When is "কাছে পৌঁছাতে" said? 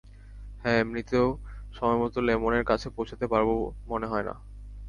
2.65-3.25